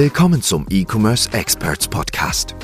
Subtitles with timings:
[0.00, 2.54] Willkommen zum E-Commerce Experts Podcast.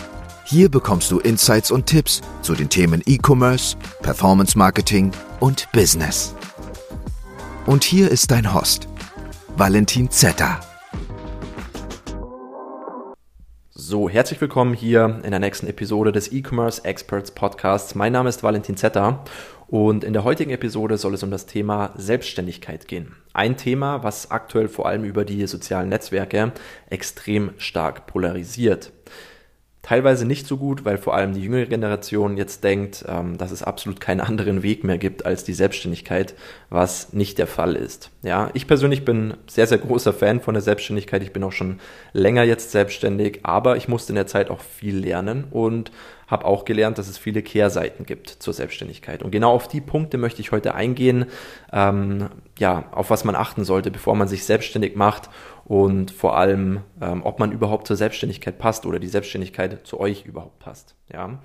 [0.45, 5.11] Hier bekommst du Insights und Tipps zu den Themen E-Commerce, Performance Marketing
[5.41, 6.33] und Business.
[7.67, 8.87] Und hier ist dein Host,
[9.57, 10.61] Valentin Zetter.
[13.73, 17.97] So, herzlich willkommen hier in der nächsten Episode des E-Commerce Experts Podcasts.
[17.97, 19.25] Mein Name ist Valentin Zetter
[19.75, 23.17] und in der heutigen Episode soll es um das Thema Selbstständigkeit gehen.
[23.33, 26.53] Ein Thema, was aktuell vor allem über die sozialen Netzwerke
[26.91, 28.93] extrem stark polarisiert.
[29.83, 33.65] Teilweise nicht so gut, weil vor allem die jüngere Generation jetzt denkt, ähm, dass es
[33.65, 36.37] absolut keinen anderen Weg mehr gibt als die Selbstständigkeit,
[36.71, 38.11] was nicht der Fall ist.
[38.23, 41.25] Ja, ich persönlich bin sehr, sehr großer Fan von der Selbstständigkeit.
[41.25, 41.81] Ich bin auch schon
[42.13, 45.91] länger jetzt selbstständig, aber ich musste in der Zeit auch viel lernen und
[46.27, 49.23] habe auch gelernt, dass es viele Kehrseiten gibt zur Selbstständigkeit.
[49.23, 51.27] Und genau auf die Punkte möchte ich heute eingehen,
[51.73, 52.29] ähm,
[52.59, 55.31] ja, auf was man achten sollte, bevor man sich selbstständig macht
[55.65, 60.25] und vor allem, ähm, ob man überhaupt zur Selbstständigkeit passt oder die Selbstständigkeit zu euch
[60.27, 60.95] überhaupt passt.
[61.13, 61.39] Ja.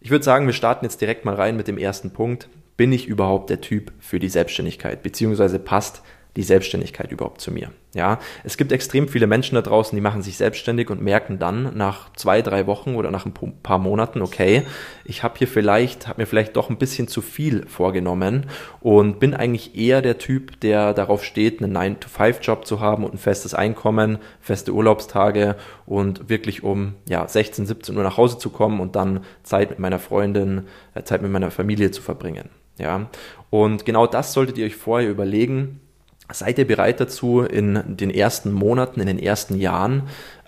[0.00, 2.48] Ich würde sagen, wir starten jetzt direkt mal rein mit dem ersten Punkt.
[2.76, 5.02] Bin ich überhaupt der Typ für die Selbstständigkeit?
[5.02, 6.02] Beziehungsweise passt
[6.38, 7.72] die Selbstständigkeit überhaupt zu mir?
[7.94, 11.76] Ja, es gibt extrem viele Menschen da draußen, die machen sich selbstständig und merken dann
[11.76, 14.62] nach zwei, drei Wochen oder nach ein paar Monaten, okay,
[15.04, 18.46] ich habe hier vielleicht, habe mir vielleicht doch ein bisschen zu viel vorgenommen
[18.78, 23.18] und bin eigentlich eher der Typ, der darauf steht, einen 9-to-5-Job zu haben und ein
[23.18, 28.78] festes Einkommen, feste Urlaubstage und wirklich um ja, 16, 17 Uhr nach Hause zu kommen
[28.78, 32.48] und dann Zeit mit meiner Freundin, äh, Zeit mit meiner Familie zu verbringen.
[32.78, 33.10] Ja,
[33.50, 35.80] und genau das solltet ihr euch vorher überlegen,
[36.32, 40.02] seid ihr bereit dazu, in den ersten Monaten, in den ersten Jahren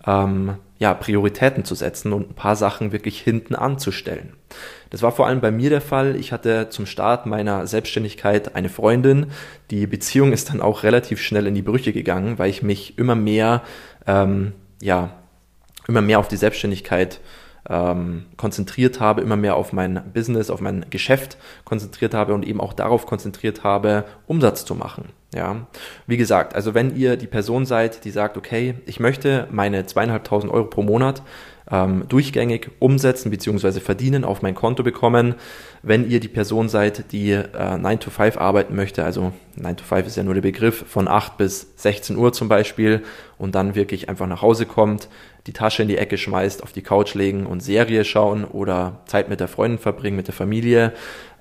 [0.07, 4.33] ähm, ja, Prioritäten zu setzen und ein paar Sachen wirklich hinten anzustellen.
[4.89, 6.17] Das war vor allem bei mir der Fall.
[6.17, 9.27] Ich hatte zum Start meiner Selbstständigkeit eine Freundin.
[9.71, 13.15] Die Beziehung ist dann auch relativ schnell in die Brüche gegangen, weil ich mich immer
[13.15, 13.63] mehr,
[14.07, 15.11] ähm, ja,
[15.87, 17.21] immer mehr auf die Selbstständigkeit
[17.69, 22.61] ähm, konzentriert habe, immer mehr auf mein Business, auf mein Geschäft konzentriert habe und eben
[22.61, 25.11] auch darauf konzentriert habe, Umsatz zu machen.
[25.35, 25.69] Ja,
[26.07, 30.53] wie gesagt, also wenn ihr die Person seid, die sagt, okay, ich möchte meine zweieinhalbtausend
[30.53, 31.23] Euro pro Monat
[31.73, 33.81] ähm, durchgängig umsetzen bzw.
[33.81, 35.35] verdienen, auf mein Konto bekommen.
[35.83, 39.85] Wenn ihr die Person seid, die äh, 9 to 5 arbeiten möchte, also 9 to
[39.85, 43.03] 5 ist ja nur der Begriff, von 8 bis 16 Uhr zum Beispiel
[43.39, 45.09] und dann wirklich einfach nach Hause kommt,
[45.47, 49.29] die Tasche in die Ecke schmeißt, auf die Couch legen und Serie schauen oder Zeit
[49.29, 50.93] mit der Freundin verbringen, mit der Familie,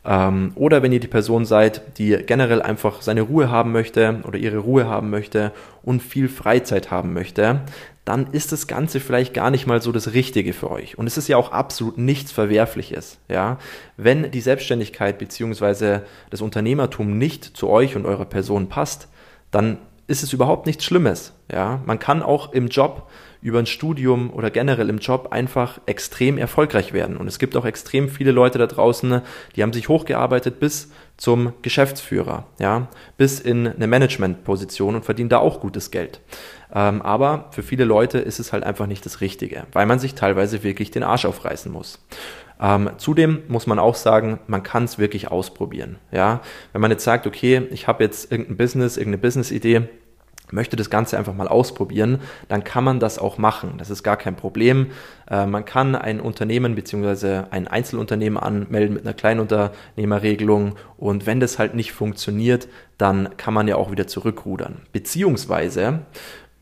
[0.05, 4.37] ähm, oder wenn ihr die Person seid, die generell einfach seine Ruhe haben möchte oder
[4.37, 5.51] ihre Ruhe haben möchte
[5.83, 7.61] und viel Freizeit haben möchte,
[8.09, 10.97] dann ist das Ganze vielleicht gar nicht mal so das Richtige für euch.
[10.97, 13.19] Und es ist ja auch absolut nichts Verwerfliches.
[13.29, 13.59] Ja?
[13.97, 15.99] Wenn die Selbstständigkeit bzw.
[16.31, 19.09] das Unternehmertum nicht zu euch und eurer Person passt,
[19.51, 19.77] dann
[20.09, 21.33] ist es überhaupt nichts Schlimmes.
[21.51, 21.81] Ja?
[21.85, 23.09] Man kann auch im Job
[23.41, 27.15] über ein Studium oder generell im Job einfach extrem erfolgreich werden.
[27.15, 29.21] Und es gibt auch extrem viele Leute da draußen,
[29.55, 32.87] die haben sich hochgearbeitet bis zum Geschäftsführer, ja,
[33.17, 36.19] bis in eine Managementposition und verdienen da auch gutes Geld.
[36.73, 40.15] Ähm, aber für viele Leute ist es halt einfach nicht das Richtige, weil man sich
[40.15, 41.99] teilweise wirklich den Arsch aufreißen muss.
[42.61, 45.97] Ähm, zudem muss man auch sagen, man kann es wirklich ausprobieren.
[46.11, 46.41] Ja,
[46.73, 49.87] wenn man jetzt sagt, okay, ich habe jetzt irgendein Business, irgendeine Business-Idee,
[50.51, 53.75] möchte das Ganze einfach mal ausprobieren, dann kann man das auch machen.
[53.77, 54.87] Das ist gar kein Problem.
[55.29, 57.43] Äh, man kann ein Unternehmen bzw.
[57.51, 62.67] ein Einzelunternehmen anmelden mit einer Kleinunternehmerregelung und wenn das halt nicht funktioniert,
[62.97, 64.81] dann kann man ja auch wieder zurückrudern.
[64.91, 66.01] Beziehungsweise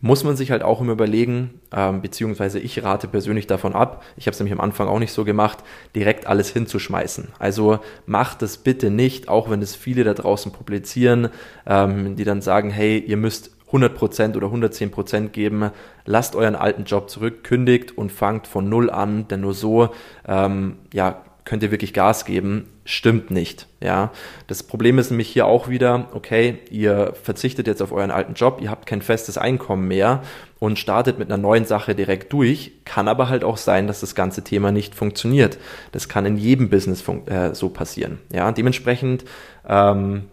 [0.08, 4.26] muss man sich halt auch immer überlegen, ähm, beziehungsweise ich rate persönlich davon ab, ich
[4.26, 5.60] habe es nämlich am Anfang auch nicht so gemacht,
[5.96, 7.28] direkt alles hinzuschmeißen.
[7.40, 11.28] Also macht es bitte nicht, auch wenn es viele da draußen publizieren,
[11.66, 15.72] ähm, die dann sagen, hey, ihr müsst 100% oder 110% geben,
[16.06, 19.90] lasst euren alten Job zurück, kündigt und fangt von Null an, denn nur so
[20.26, 22.68] ähm, ja, könnt ihr wirklich Gas geben.
[22.90, 23.68] Stimmt nicht.
[23.82, 24.14] Ja,
[24.48, 28.60] das Problem ist nämlich hier auch wieder, okay, ihr verzichtet jetzt auf euren alten Job,
[28.62, 30.24] ihr habt kein festes Einkommen mehr
[30.60, 32.72] und startet mit einer neuen Sache direkt durch.
[32.86, 35.58] Kann aber halt auch sein, dass das ganze Thema nicht funktioniert.
[35.92, 38.20] Das kann in jedem Business äh, so passieren.
[38.32, 39.26] Ja, dementsprechend
[39.68, 40.30] ähm,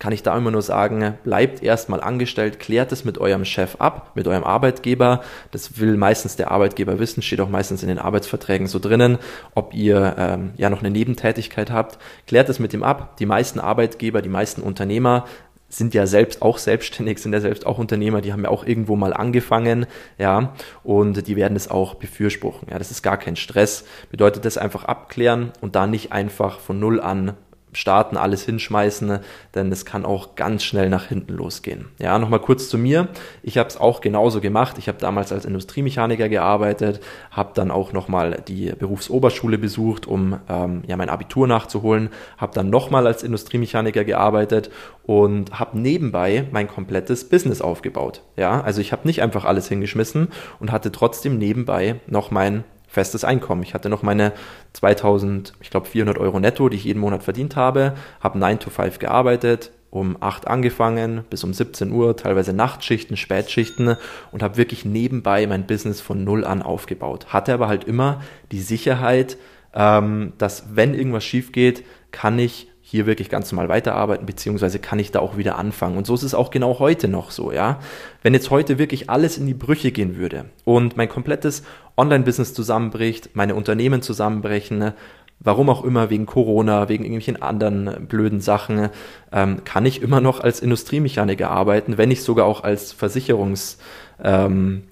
[0.00, 4.12] kann ich da immer nur sagen, bleibt erstmal angestellt, klärt es mit eurem Chef ab,
[4.14, 5.22] mit eurem Arbeitgeber.
[5.52, 9.18] Das will meistens der Arbeitgeber wissen, steht auch meistens in den Arbeitsverträgen so drinnen,
[9.54, 11.98] ob ihr ähm, ja noch eine Nebentätigkeit habt.
[12.26, 13.18] Klärt es mit ihm ab.
[13.18, 15.26] Die meisten Arbeitgeber, die meisten Unternehmer
[15.68, 18.96] sind ja selbst auch selbstständig, sind ja selbst auch Unternehmer, die haben ja auch irgendwo
[18.96, 19.86] mal angefangen,
[20.18, 22.68] ja, und die werden es auch befürspruchen.
[22.70, 23.84] Ja, das ist gar kein Stress.
[24.10, 27.36] Bedeutet das einfach abklären und da nicht einfach von null an
[27.72, 29.20] starten, alles hinschmeißen,
[29.54, 31.86] denn es kann auch ganz schnell nach hinten losgehen.
[31.98, 33.08] Ja, nochmal kurz zu mir.
[33.42, 34.78] Ich habe es auch genauso gemacht.
[34.78, 37.00] Ich habe damals als Industriemechaniker gearbeitet,
[37.30, 42.70] habe dann auch nochmal die Berufsoberschule besucht, um ähm, ja mein Abitur nachzuholen, habe dann
[42.70, 44.70] nochmal als Industriemechaniker gearbeitet
[45.04, 48.22] und habe nebenbei mein komplettes Business aufgebaut.
[48.36, 50.28] Ja, also ich habe nicht einfach alles hingeschmissen
[50.58, 53.62] und hatte trotzdem nebenbei noch mein festes Einkommen.
[53.62, 54.32] Ich hatte noch meine
[54.72, 58.70] 2000, ich glaube 400 Euro netto, die ich jeden Monat verdient habe, habe 9 to
[58.70, 63.96] 5 gearbeitet, um 8 angefangen, bis um 17 Uhr, teilweise Nachtschichten, Spätschichten
[64.32, 67.26] und habe wirklich nebenbei mein Business von null an aufgebaut.
[67.32, 69.36] Hatte aber halt immer die Sicherheit,
[69.72, 74.98] ähm, dass wenn irgendwas schief geht, kann ich hier wirklich ganz normal weiterarbeiten, beziehungsweise kann
[74.98, 75.96] ich da auch wieder anfangen.
[75.96, 77.78] Und so ist es auch genau heute noch so, ja.
[78.22, 81.62] Wenn jetzt heute wirklich alles in die Brüche gehen würde und mein komplettes
[81.96, 84.92] Online-Business zusammenbricht, meine Unternehmen zusammenbrechen,
[85.38, 88.88] warum auch immer, wegen Corona, wegen irgendwelchen anderen blöden Sachen,
[89.30, 93.78] ähm, kann ich immer noch als Industriemechaniker arbeiten, wenn nicht sogar auch als Versicherungs,
[94.20, 94.82] ähm,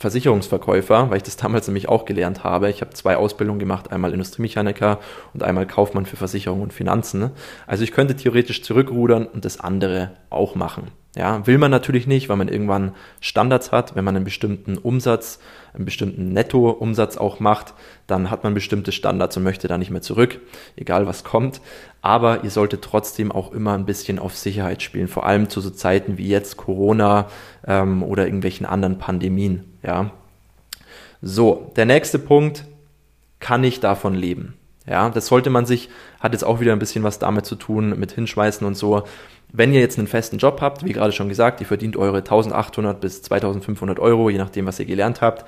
[0.00, 2.70] Versicherungsverkäufer, weil ich das damals nämlich auch gelernt habe.
[2.70, 4.98] Ich habe zwei Ausbildungen gemacht, einmal Industriemechaniker
[5.34, 7.32] und einmal Kaufmann für Versicherung und Finanzen.
[7.66, 10.88] Also ich könnte theoretisch zurückrudern und das andere auch machen.
[11.16, 13.94] Ja, will man natürlich nicht, weil man irgendwann Standards hat.
[13.94, 15.38] Wenn man einen bestimmten Umsatz,
[15.74, 17.74] einen bestimmten Nettoumsatz auch macht,
[18.06, 20.40] dann hat man bestimmte Standards und möchte da nicht mehr zurück,
[20.76, 21.60] egal was kommt.
[22.00, 25.68] Aber ihr solltet trotzdem auch immer ein bisschen auf Sicherheit spielen, vor allem zu so
[25.68, 27.26] Zeiten wie jetzt Corona
[27.66, 29.69] ähm, oder irgendwelchen anderen Pandemien.
[29.82, 30.10] Ja.
[31.22, 32.64] So, der nächste Punkt,
[33.38, 34.54] kann ich davon leben?
[34.86, 35.88] Ja, das sollte man sich,
[36.18, 39.04] hat jetzt auch wieder ein bisschen was damit zu tun, mit Hinschmeißen und so.
[39.52, 43.00] Wenn ihr jetzt einen festen Job habt, wie gerade schon gesagt, ihr verdient eure 1800
[43.00, 45.44] bis 2500 Euro, je nachdem, was ihr gelernt habt,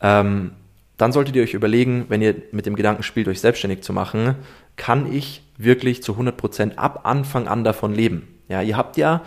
[0.00, 0.52] ähm,
[0.96, 4.36] dann solltet ihr euch überlegen, wenn ihr mit dem Gedanken spielt, euch selbstständig zu machen,
[4.76, 8.28] kann ich wirklich zu 100 Prozent ab Anfang an davon leben?
[8.48, 9.22] Ja, ihr habt ja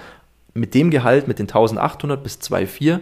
[0.53, 2.99] mit dem Gehalt, mit den 1800 bis 2,4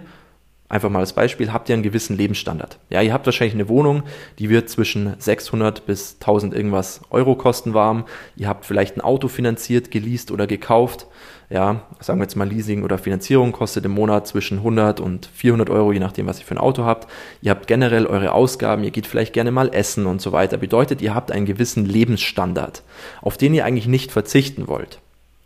[0.68, 2.80] Einfach mal als Beispiel, habt ihr einen gewissen Lebensstandard.
[2.90, 4.02] Ja, ihr habt wahrscheinlich eine Wohnung,
[4.40, 8.06] die wird zwischen 600 bis 1000 irgendwas Euro kosten warm.
[8.36, 11.06] Ihr habt vielleicht ein Auto finanziert, geleast oder gekauft.
[11.52, 15.70] Ja, sagen wir jetzt mal Leasing oder Finanzierung kostet im Monat zwischen 100 und 400
[15.70, 17.08] Euro, je nachdem, was ihr für ein Auto habt.
[17.44, 20.58] Ihr habt generell eure Ausgaben, ihr geht vielleicht gerne mal essen und so weiter.
[20.58, 22.82] Bedeutet, ihr habt einen gewissen Lebensstandard,
[23.22, 25.00] auf den ihr eigentlich nicht verzichten wollt.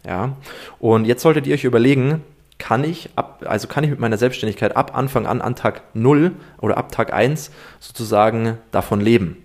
[0.05, 0.37] Ja,
[0.79, 2.23] und jetzt solltet ihr euch überlegen,
[2.59, 6.33] kann ich ab, also kann ich mit meiner Selbstständigkeit ab Anfang an, an Tag 0
[6.59, 9.37] oder ab Tag 1 sozusagen davon leben.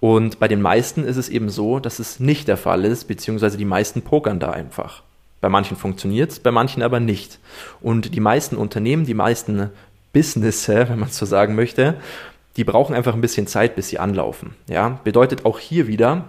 [0.00, 3.58] Und bei den meisten ist es eben so, dass es nicht der Fall ist, beziehungsweise
[3.58, 5.02] die meisten pokern da einfach.
[5.40, 7.38] Bei manchen funktioniert es, bei manchen aber nicht.
[7.80, 9.70] Und die meisten Unternehmen, die meisten
[10.12, 11.94] Businesse, wenn man so sagen möchte,
[12.56, 14.54] die brauchen einfach ein bisschen Zeit, bis sie anlaufen.
[14.68, 16.24] Ja, bedeutet auch hier wieder,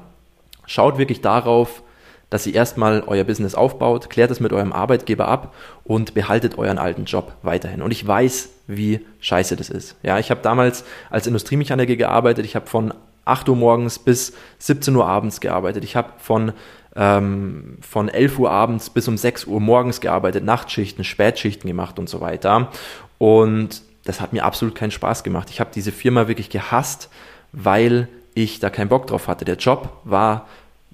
[0.65, 1.81] schaut wirklich darauf,
[2.29, 5.53] dass ihr erstmal euer Business aufbaut, klärt es mit eurem Arbeitgeber ab
[5.83, 7.81] und behaltet euren alten Job weiterhin.
[7.81, 9.95] Und ich weiß, wie scheiße das ist.
[10.03, 12.45] Ja, ich habe damals als Industriemechaniker gearbeitet.
[12.45, 12.93] Ich habe von
[13.23, 15.83] 8 Uhr morgens bis 17 Uhr abends gearbeitet.
[15.83, 16.53] Ich habe von
[16.95, 22.09] ähm, von 11 Uhr abends bis um 6 Uhr morgens gearbeitet, Nachtschichten, Spätschichten gemacht und
[22.09, 22.71] so weiter.
[23.19, 25.49] Und das hat mir absolut keinen Spaß gemacht.
[25.51, 27.09] Ich habe diese Firma wirklich gehasst,
[27.51, 29.45] weil ich da keinen Bock drauf hatte.
[29.45, 30.47] Der Job war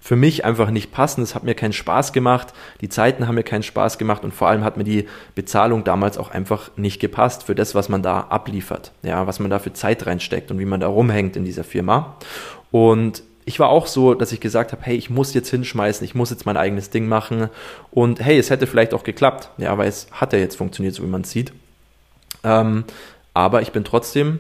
[0.04, 1.26] für mich einfach nicht passend.
[1.26, 2.54] Es hat mir keinen Spaß gemacht.
[2.82, 6.18] Die Zeiten haben mir keinen Spaß gemacht und vor allem hat mir die Bezahlung damals
[6.18, 8.92] auch einfach nicht gepasst für das, was man da abliefert.
[9.02, 12.18] Ja, was man da für Zeit reinsteckt und wie man da rumhängt in dieser Firma.
[12.70, 16.16] Und ich war auch so, dass ich gesagt habe, hey, ich muss jetzt hinschmeißen, ich
[16.16, 17.48] muss jetzt mein eigenes Ding machen.
[17.90, 19.52] Und hey, es hätte vielleicht auch geklappt.
[19.58, 21.54] Ja, weil es hat ja jetzt funktioniert, so wie man sieht.
[22.44, 22.84] Ähm,
[23.34, 24.40] aber ich bin trotzdem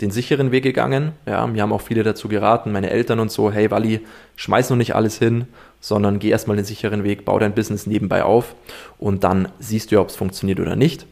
[0.00, 1.12] den sicheren Weg gegangen.
[1.26, 4.00] Ja, mir haben auch viele dazu geraten, meine Eltern und so, hey Wally,
[4.36, 5.46] schmeiß noch nicht alles hin,
[5.80, 8.54] sondern geh erstmal den sicheren Weg, bau dein Business nebenbei auf
[8.98, 11.06] und dann siehst du, ob es funktioniert oder nicht.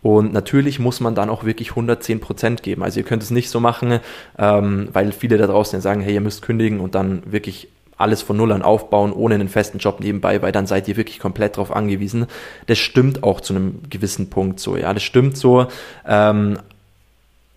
[0.00, 2.84] Und natürlich muss man dann auch wirklich 110 Prozent geben.
[2.84, 3.98] Also ihr könnt es nicht so machen,
[4.38, 8.36] ähm, weil viele da draußen sagen, hey, ihr müsst kündigen und dann wirklich alles von
[8.36, 11.74] Null an aufbauen, ohne einen festen Job nebenbei, weil dann seid ihr wirklich komplett darauf
[11.74, 12.26] angewiesen.
[12.66, 15.66] Das stimmt auch zu einem gewissen Punkt so, ja, das stimmt so.
[16.06, 16.58] Ähm,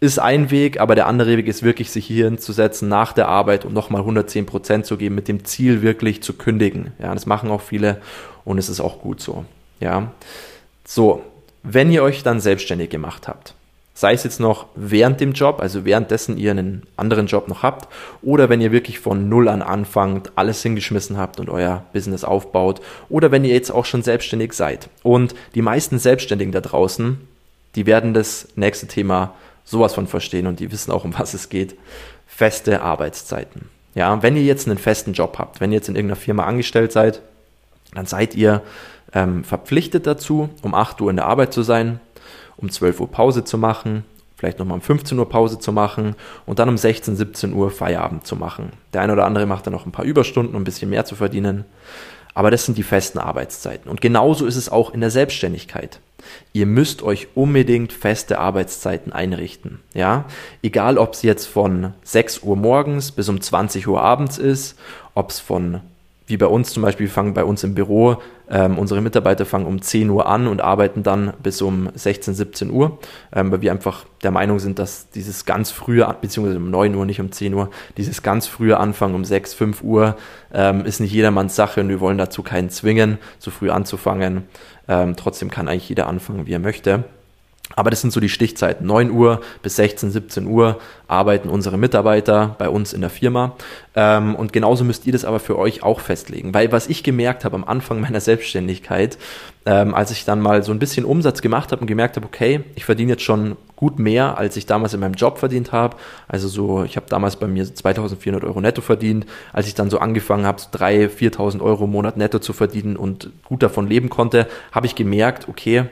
[0.02, 3.66] ist ein Weg, aber der andere Weg ist wirklich, sich hier hinzusetzen nach der Arbeit
[3.66, 6.92] und nochmal 110 Prozent zu geben, mit dem Ziel wirklich zu kündigen.
[7.00, 8.02] Ja, das machen auch viele
[8.44, 9.46] und es ist auch gut so.
[9.80, 10.12] Ja,
[10.84, 11.22] so,
[11.62, 13.54] wenn ihr euch dann selbstständig gemacht habt,
[13.94, 17.88] sei es jetzt noch während dem Job, also währenddessen ihr einen anderen Job noch habt,
[18.24, 22.82] oder wenn ihr wirklich von Null an anfangt, alles hingeschmissen habt und euer Business aufbaut,
[23.10, 24.90] oder wenn ihr jetzt auch schon selbstständig seid.
[25.04, 27.20] Und die meisten Selbstständigen da draußen,
[27.76, 31.50] die werden das nächste Thema sowas von verstehen und die wissen auch, um was es
[31.50, 31.76] geht.
[32.28, 33.70] Feste Arbeitszeiten.
[33.94, 36.92] Ja, wenn ihr jetzt einen festen Job habt, wenn ihr jetzt in irgendeiner Firma angestellt
[36.92, 37.22] seid,
[37.94, 38.62] dann seid ihr
[39.14, 42.00] ähm, verpflichtet dazu, um 8 Uhr in der Arbeit zu sein,
[42.58, 44.06] um 12 Uhr Pause zu machen,
[44.38, 46.16] vielleicht nochmal um 15 Uhr Pause zu machen
[46.46, 48.72] und dann um 16, 17 Uhr Feierabend zu machen.
[48.94, 51.16] Der eine oder andere macht dann noch ein paar Überstunden, um ein bisschen mehr zu
[51.16, 51.66] verdienen.
[52.34, 53.90] Aber das sind die festen Arbeitszeiten.
[53.90, 56.00] Und genauso ist es auch in der Selbstständigkeit.
[56.54, 59.80] Ihr müsst euch unbedingt feste Arbeitszeiten einrichten.
[59.94, 60.26] Ja,
[60.62, 64.78] egal ob es jetzt von 6 Uhr morgens bis um 20 Uhr abends ist,
[65.14, 65.82] ob es von
[66.32, 68.18] wie bei uns zum Beispiel, wir fangen bei uns im Büro,
[68.50, 72.72] ähm, unsere Mitarbeiter fangen um 10 Uhr an und arbeiten dann bis um 16, 17
[72.72, 72.98] Uhr,
[73.34, 77.06] ähm, weil wir einfach der Meinung sind, dass dieses ganz frühe, beziehungsweise um 9 Uhr,
[77.06, 80.16] nicht um 10 Uhr, dieses ganz frühe Anfangen um 6, 5 Uhr
[80.54, 84.44] ähm, ist nicht jedermanns Sache und wir wollen dazu keinen zwingen, so früh anzufangen.
[84.88, 87.04] Ähm, trotzdem kann eigentlich jeder anfangen, wie er möchte.
[87.76, 88.86] Aber das sind so die Stichzeiten.
[88.86, 93.56] 9 Uhr bis 16, 17 Uhr arbeiten unsere Mitarbeiter bei uns in der Firma.
[93.96, 96.54] Ähm, und genauso müsst ihr das aber für euch auch festlegen.
[96.54, 99.18] Weil was ich gemerkt habe am Anfang meiner Selbstständigkeit,
[99.66, 102.62] ähm, als ich dann mal so ein bisschen Umsatz gemacht habe und gemerkt habe, okay,
[102.76, 105.98] ich verdiene jetzt schon gut mehr, als ich damals in meinem Job verdient habe.
[106.28, 109.26] Also so, ich habe damals bei mir 2400 Euro netto verdient.
[109.54, 112.96] Als ich dann so angefangen habe, so 3.000, 4.000 Euro im Monat netto zu verdienen
[112.96, 115.86] und gut davon leben konnte, habe ich gemerkt, okay,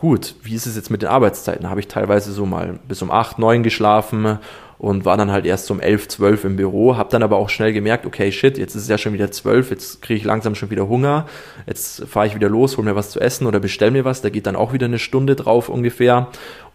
[0.00, 1.68] gut, wie ist es jetzt mit den Arbeitszeiten?
[1.68, 4.38] Habe ich teilweise so mal bis um 8, 9 geschlafen
[4.78, 7.74] und war dann halt erst um 11, 12 im Büro, habe dann aber auch schnell
[7.74, 10.70] gemerkt, okay, shit, jetzt ist es ja schon wieder 12, jetzt kriege ich langsam schon
[10.70, 11.26] wieder Hunger,
[11.66, 14.30] jetzt fahre ich wieder los, hol mir was zu essen oder bestell mir was, da
[14.30, 16.28] geht dann auch wieder eine Stunde drauf ungefähr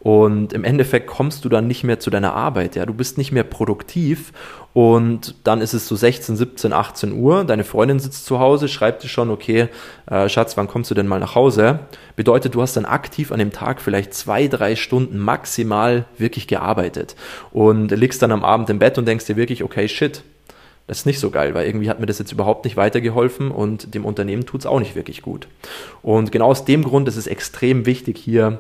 [0.06, 3.32] und im Endeffekt kommst du dann nicht mehr zu deiner Arbeit, ja, du bist nicht
[3.32, 4.34] mehr produktiv
[4.72, 9.02] und dann ist es so 16, 17, 18 Uhr, deine Freundin sitzt zu Hause, schreibt
[9.02, 9.68] dir schon, okay,
[10.06, 11.80] äh, Schatz, wann kommst du denn mal nach Hause?
[12.16, 17.16] Bedeutet, du hast dann aktiv an dem Tag vielleicht zwei, drei Stunden maximal wirklich gearbeitet
[17.52, 20.22] und liegst dann am Abend im Bett und denkst dir wirklich, okay, shit,
[20.86, 23.96] das ist nicht so geil, weil irgendwie hat mir das jetzt überhaupt nicht weitergeholfen und
[23.96, 25.48] dem Unternehmen tut es auch nicht wirklich gut.
[26.04, 28.60] Und genau aus dem Grund ist es extrem wichtig, hier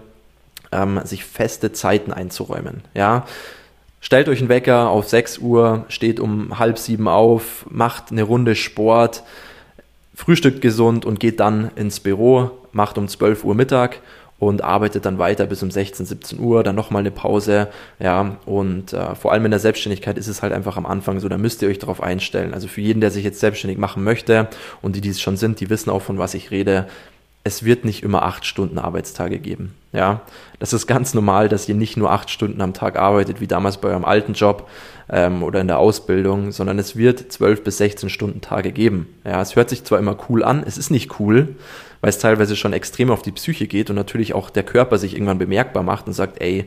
[0.75, 2.81] ähm, sich feste Zeiten einzuräumen.
[2.93, 3.25] Ja,
[4.01, 8.55] stellt euch einen Wecker auf 6 Uhr, steht um halb sieben auf, macht eine Runde
[8.55, 9.23] Sport,
[10.13, 14.01] frühstückt gesund und geht dann ins Büro, macht um 12 Uhr Mittag
[14.37, 18.91] und arbeitet dann weiter bis um 16, 17 Uhr, dann nochmal eine Pause, ja, und
[18.91, 21.61] äh, vor allem in der Selbstständigkeit ist es halt einfach am Anfang so, da müsst
[21.61, 22.53] ihr euch darauf einstellen.
[22.53, 24.49] Also für jeden, der sich jetzt selbstständig machen möchte
[24.81, 26.87] und die, die es schon sind, die wissen auch, von was ich rede,
[27.45, 29.75] es wird nicht immer acht Stunden Arbeitstage geben.
[29.93, 30.21] Ja,
[30.57, 33.77] das ist ganz normal, dass ihr nicht nur acht Stunden am Tag arbeitet, wie damals
[33.77, 34.67] bei eurem alten Job
[35.09, 39.07] ähm, oder in der Ausbildung, sondern es wird zwölf bis 16 Stunden Tage geben.
[39.23, 41.55] Ja, es hört sich zwar immer cool an, es ist nicht cool,
[42.01, 45.13] weil es teilweise schon extrem auf die Psyche geht und natürlich auch der Körper sich
[45.13, 46.65] irgendwann bemerkbar macht und sagt, ey,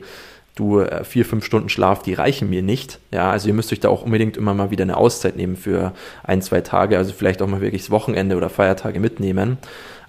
[0.55, 2.99] du äh, vier, fünf Stunden Schlaf, die reichen mir nicht.
[3.11, 5.91] Ja, also ihr müsst euch da auch unbedingt immer mal wieder eine Auszeit nehmen für
[6.23, 9.57] ein, zwei Tage, also vielleicht auch mal wirklich das Wochenende oder Feiertage mitnehmen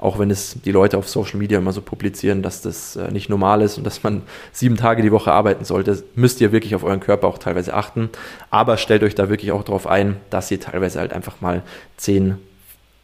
[0.00, 3.28] auch wenn es die Leute auf Social Media immer so publizieren, dass das äh, nicht
[3.28, 6.84] normal ist und dass man sieben Tage die Woche arbeiten sollte, müsst ihr wirklich auf
[6.84, 8.10] euren Körper auch teilweise achten.
[8.50, 11.62] Aber stellt euch da wirklich auch darauf ein, dass ihr teilweise halt einfach mal
[11.96, 12.38] zehn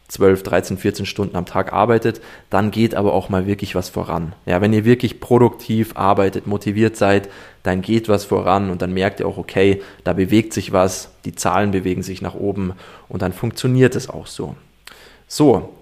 [0.09, 4.33] 12, 13, 14 Stunden am Tag arbeitet, dann geht aber auch mal wirklich was voran.
[4.45, 7.27] Ja, wenn ihr wirklich produktiv arbeitet, motiviert seid,
[7.63, 11.35] dann geht was voran und dann merkt ihr auch, okay, da bewegt sich was, die
[11.35, 12.73] Zahlen bewegen sich nach oben
[13.09, 14.55] und dann funktioniert es auch so.
[15.27, 15.76] So,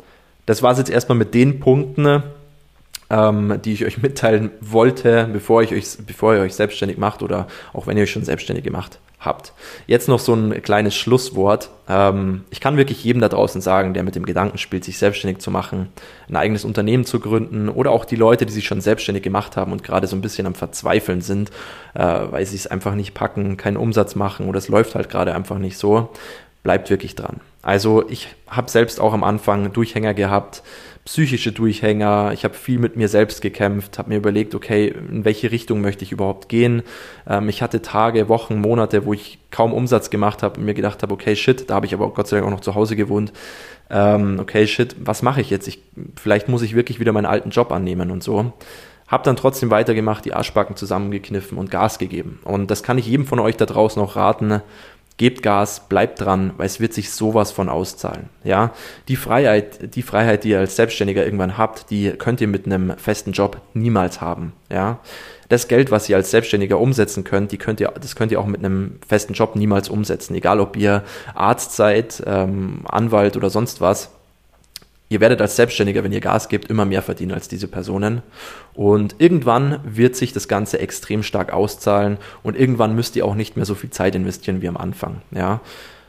[0.45, 2.23] das war es jetzt erstmal mit den Punkten,
[3.09, 7.47] ähm, die ich euch mitteilen wollte, bevor, ich euch, bevor ihr euch selbstständig macht oder
[7.73, 9.53] auch wenn ihr euch schon selbstständig gemacht habt.
[9.87, 11.69] Jetzt noch so ein kleines Schlusswort.
[11.89, 15.39] Ähm, ich kann wirklich jedem da draußen sagen, der mit dem Gedanken spielt, sich selbstständig
[15.39, 15.89] zu machen,
[16.29, 19.71] ein eigenes Unternehmen zu gründen oder auch die Leute, die sich schon selbstständig gemacht haben
[19.71, 21.49] und gerade so ein bisschen am Verzweifeln sind,
[21.95, 25.33] äh, weil sie es einfach nicht packen, keinen Umsatz machen oder es läuft halt gerade
[25.33, 26.09] einfach nicht so
[26.65, 27.41] bleibt wirklich dran.
[27.61, 30.63] Also ich habe selbst auch am Anfang Durchhänger gehabt,
[31.05, 32.31] psychische Durchhänger.
[32.33, 36.03] Ich habe viel mit mir selbst gekämpft, habe mir überlegt, okay, in welche Richtung möchte
[36.03, 36.81] ich überhaupt gehen.
[37.29, 41.03] Ähm, ich hatte Tage, Wochen, Monate, wo ich kaum Umsatz gemacht habe und mir gedacht
[41.03, 43.31] habe, okay, shit, da habe ich aber Gott sei Dank auch noch zu Hause gewohnt.
[43.91, 45.67] Ähm, okay, shit, was mache ich jetzt?
[45.67, 45.79] Ich,
[46.15, 48.53] vielleicht muss ich wirklich wieder meinen alten Job annehmen und so.
[49.07, 52.39] Hab dann trotzdem weitergemacht, die Arschbacken zusammengekniffen und Gas gegeben.
[52.43, 54.61] Und das kann ich jedem von euch da draußen auch raten
[55.17, 58.29] gebt Gas, bleibt dran, weil es wird sich sowas von auszahlen.
[58.43, 58.73] Ja,
[59.07, 62.97] die Freiheit, die Freiheit, die ihr als Selbstständiger irgendwann habt, die könnt ihr mit einem
[62.97, 64.53] festen Job niemals haben.
[64.69, 64.99] Ja,
[65.47, 68.47] das Geld, was ihr als Selbstständiger umsetzen könnt, die könnt ihr, das könnt ihr auch
[68.47, 70.35] mit einem festen Job niemals umsetzen.
[70.35, 71.03] Egal, ob ihr
[71.33, 74.14] Arzt seid, ähm, Anwalt oder sonst was.
[75.09, 78.21] Ihr werdet als Selbstständiger, wenn ihr Gas gebt, immer mehr verdienen als diese Personen.
[78.73, 83.55] Und irgendwann wird sich das Ganze extrem stark auszahlen und irgendwann müsst ihr auch nicht
[83.55, 85.21] mehr so viel Zeit investieren wie am Anfang.
[85.31, 85.61] Ja.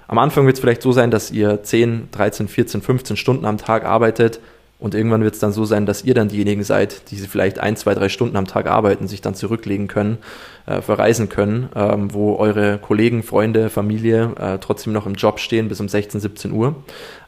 [0.08, 3.58] Am Anfang wird es vielleicht so sein, dass ihr 10, 13, 14, 15 Stunden am
[3.58, 4.40] Tag arbeitet
[4.78, 7.76] und irgendwann wird es dann so sein, dass ihr dann diejenigen seid, die vielleicht ein,
[7.76, 10.18] zwei, drei Stunden am Tag arbeiten, sich dann zurücklegen können,
[10.66, 15.68] äh, verreisen können, ähm, wo eure Kollegen, Freunde, Familie äh, trotzdem noch im Job stehen
[15.68, 16.76] bis um 16, 17 Uhr.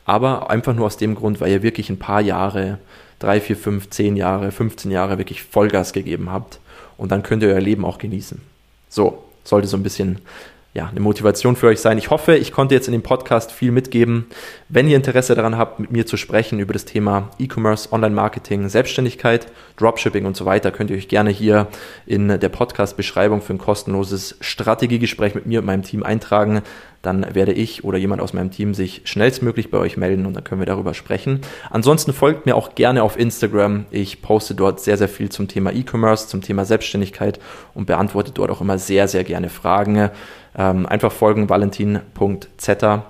[0.09, 2.79] Aber einfach nur aus dem Grund, weil ihr wirklich ein paar Jahre,
[3.19, 6.61] drei, vier, fünf, zehn Jahre, 15 Jahre wirklich Vollgas gegeben habt.
[6.97, 8.41] Und dann könnt ihr euer Leben auch genießen.
[8.89, 10.21] So, sollte so ein bisschen
[10.73, 11.99] ja, eine Motivation für euch sein.
[11.99, 14.27] Ich hoffe, ich konnte jetzt in dem Podcast viel mitgeben.
[14.71, 19.47] Wenn ihr Interesse daran habt, mit mir zu sprechen über das Thema E-Commerce, Online-Marketing, Selbstständigkeit,
[19.77, 21.67] Dropshipping und so weiter, könnt ihr euch gerne hier
[22.07, 26.63] in der Podcast-Beschreibung für ein kostenloses Strategiegespräch mit mir und meinem Team eintragen.
[27.03, 30.43] Dann werde ich oder jemand aus meinem Team sich schnellstmöglich bei euch melden und dann
[30.43, 31.41] können wir darüber sprechen.
[31.71, 33.87] Ansonsten folgt mir auch gerne auf Instagram.
[33.91, 37.39] Ich poste dort sehr, sehr viel zum Thema E-Commerce, zum Thema Selbstständigkeit
[37.75, 40.11] und beantworte dort auch immer sehr, sehr gerne Fragen.
[40.57, 43.05] Ähm, einfach folgen valentin.zeta.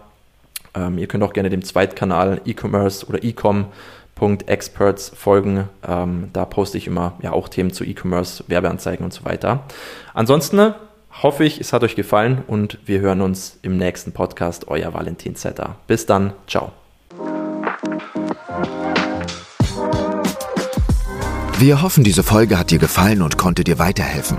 [0.75, 5.69] Ähm, ihr könnt auch gerne dem Zweitkanal E-Commerce oder ecom.experts folgen.
[5.87, 9.65] Ähm, da poste ich immer ja auch Themen zu E-Commerce, Werbeanzeigen und so weiter.
[10.13, 10.75] Ansonsten
[11.23, 14.69] hoffe ich, es hat euch gefallen und wir hören uns im nächsten Podcast.
[14.69, 15.77] Euer Valentin Zeta.
[15.87, 16.33] Bis dann.
[16.47, 16.73] Ciao.
[21.59, 24.39] Wir hoffen, diese Folge hat dir gefallen und konnte dir weiterhelfen.